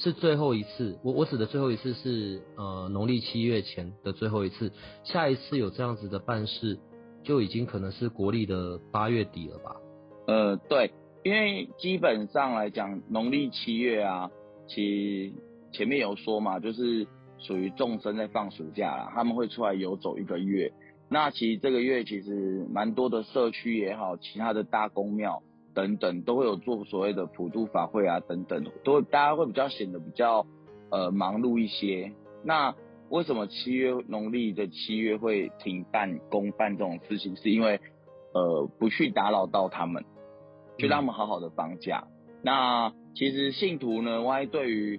[0.00, 4.70] 是最后一次，我我指的最后一次是呃农历七月前的最后一次，
[5.02, 6.78] 下一次有这样子的办事，
[7.24, 9.74] 就已经可能是国历的八月底了吧？
[10.28, 10.92] 呃，对，
[11.24, 14.30] 因为基本上来讲，农历七月啊，
[14.68, 15.34] 其
[15.72, 17.04] 前面有说嘛，就是
[17.38, 20.72] 属于众生在放暑假啦，他们会出来游走一个月。
[21.08, 25.42] 那其实这个月其实蛮多的社区也好，其他的大公庙。
[25.74, 30.44] 等等都会有做所谓的普渡法会啊，等等，都大家会比较显得比较
[30.90, 32.14] 呃忙碌一些。
[32.42, 32.74] 那
[33.10, 37.36] 为什么七月农历的七月会停办公办这种事情？
[37.36, 37.78] 是因为
[38.34, 40.04] 呃不去打扰到他们，
[40.78, 42.08] 就让他们好好的放假。
[42.42, 44.98] 那其实信徒呢，万一对于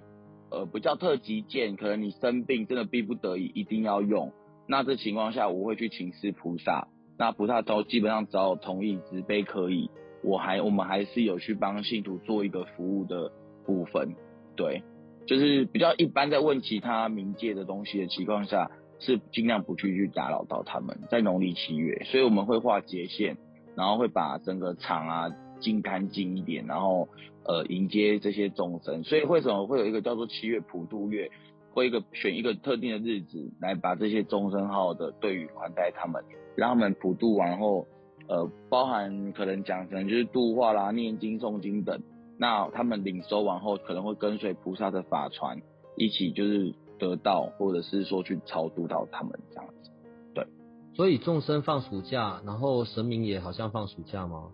[0.50, 4.32] 呃不叫特急件，可能你生病真的逼不得已一定要用，
[4.70, 6.86] 那这情况下我会去请示菩萨，
[7.18, 9.90] 那菩萨都基本上只要同意慈悲可以。
[10.22, 13.32] 我还我们还是有去帮信徒做一个服务的
[13.66, 14.14] 部分，
[14.54, 14.84] 对，
[15.26, 21.00] 就是比较一般，在问其他冥界的东西的情况下，是尽量不去去打扰到他们。
[21.10, 23.38] 在农历七月，所以我们会画界线，
[23.74, 27.08] 然后会把整个场啊净干净一点，然后
[27.44, 29.02] 呃迎接这些众生。
[29.02, 31.30] 所以为什么会有一个叫做七月普渡月，
[31.72, 36.24] 会一个选一个特定的日子来把这些众生好好的对于款待他们，
[36.56, 37.86] 让他们普渡完后。
[38.28, 42.00] 呃，包含可能讲可能就是度化啦、念经诵经等，
[42.38, 45.60] 那他们领收完后，可能会跟随菩萨的法传，
[45.96, 49.90] 一起就是得到，或者是说去超度到他们这样子。
[50.32, 50.46] 对，
[50.94, 54.52] 所以众生放暑假，然后神明也好像放暑假吗？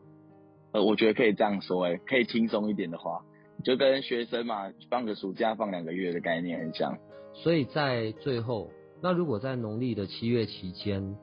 [0.73, 3.27] 呃，我觉得可以这样说，哎，可以轻松一点的话，
[3.63, 6.97] 就跟学生嘛，放个暑假放两个月的概念很像。
[7.43, 8.71] 所以在最后，
[9.03, 11.17] 那如果在农历的七月期间，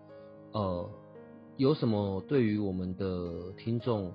[0.53, 0.89] 呃，
[1.57, 4.14] 有什么对于我们的听众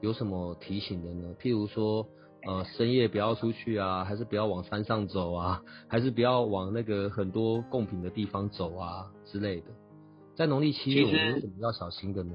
[0.00, 1.34] 有什么提醒的呢？
[1.40, 2.06] 譬如说，
[2.46, 9.66] 呃，深夜不要出去啊，还是不要往山上走啊，还是不要往那个很多贡品的地方走啊之类的。
[10.36, 12.32] 在农历七月，我们有什么要小心的呢？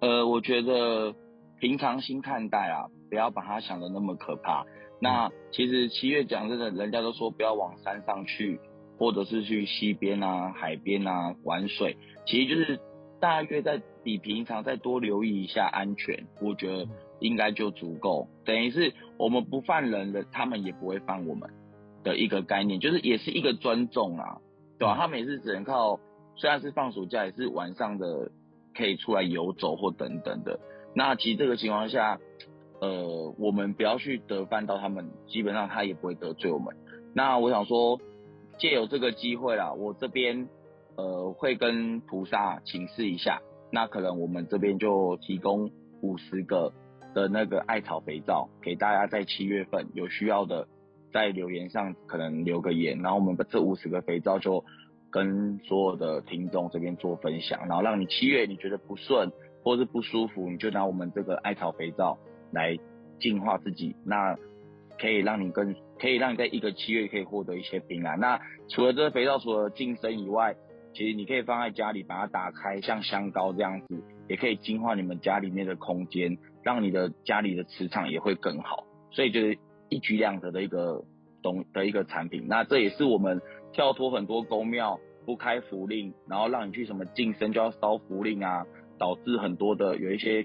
[0.00, 1.14] 呃，我觉得
[1.58, 4.64] 平常心看待啊，不要把它想的那么可怕。
[5.02, 8.58] 那其实七月讲真的，人家都说不要往山上去。
[8.98, 12.78] 或者是去溪边啊、海边啊玩水，其实就是
[13.20, 16.86] 大约在比平常再多留意一下安全，我觉得
[17.18, 18.28] 应该就足够。
[18.44, 21.50] 等于是我们不犯人的，他们也不会犯我们
[22.04, 24.38] 的一个概念，就是也是一个尊重啊，
[24.78, 24.94] 对吧？
[24.96, 25.98] 他们也是只能靠，
[26.36, 28.30] 虽然是放暑假，也是晚上的
[28.76, 30.60] 可以出来游走或等等的。
[30.94, 32.20] 那其实这个情况下，
[32.82, 36.76] 呃，我们不要去得犯到他们，基本上他也不会得罪我们。
[37.14, 37.98] 那我想说。
[38.58, 40.46] 借由这个机会啦，我这边
[40.94, 43.40] 呃会跟菩萨请示一下，
[43.72, 45.70] 那可能我们这边就提供
[46.02, 46.72] 五十个
[47.12, 50.68] 的那个艾草肥皂给大家，在七月份有需要的，
[51.12, 54.64] 在留言上可能留个言，然后我们把这五十个肥皂就
[55.10, 59.32] 跟所有的听众这边做分享，然后让你七月你觉得不顺
[59.64, 62.18] 或是不舒服，你就拿我们这个艾草肥皂
[62.52, 62.78] 来
[63.18, 64.36] 净化自己，那
[64.98, 65.74] 可以让你更。
[66.00, 68.18] 可以让你在一个七月可以获得一些平安。
[68.18, 70.56] 那除了这个肥皂，除了净身以外，
[70.92, 78.84] 其实你可以放在家里，把它打开，像香膏这样子，也可以净化你们家里面的空间，让你的家里的磁场也会更好。
[79.12, 79.56] 所以就是
[79.90, 81.04] 一举两得的一个
[81.40, 82.46] 东的一个产品。
[82.48, 83.40] 那这也是我们
[83.72, 88.66] 跳脱很多公庙不开符令，然后让你去什么净身就要烧符令啊，
[88.98, 90.44] 导致很多的有一些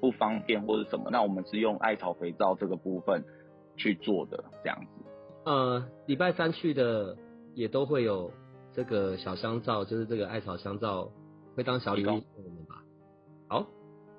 [0.00, 1.08] 不方便或者什么。
[1.10, 3.24] 那我们是用艾草肥皂这个部分
[3.76, 5.04] 去做的这样子。
[5.44, 7.16] 呃，礼拜三去的
[7.54, 8.32] 也都会有
[8.72, 11.10] 这个小香皂，就是这个艾草香皂，
[11.54, 12.82] 会当小礼物给我们吧。
[13.48, 13.66] 好，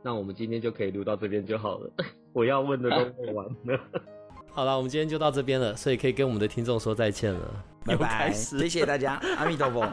[0.03, 1.91] 那我们今天就可以录到这边就好了。
[2.33, 3.79] 我要问的都问完了。
[4.51, 7.63] 好了，我们今天就到这边了，所以可以跟我们的听众说再见了。
[7.85, 9.85] 拜拜，谢谢大家，阿弥陀佛。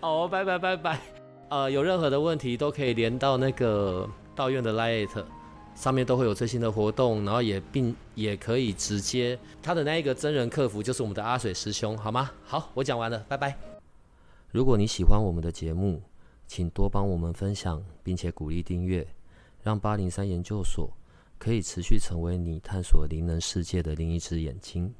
[0.00, 0.98] 好，拜拜拜拜。
[1.50, 5.24] 呃，有任何的问题都可以连到那个道院的 light。
[5.74, 12.30] 上面都会有最新的活动，然后也并也可以直接他的那一个真人客服就是我们的阿水师兄，好吗？
[12.44, 13.56] 好，我讲完了，拜拜。
[14.52, 16.00] 如果你喜欢我们的节目，
[16.46, 19.04] 请多帮我们分享，并且鼓励订阅，
[19.64, 20.88] 让八零三研究所
[21.40, 24.94] 可以持续成为你探索灵能世界的另一只眼睛。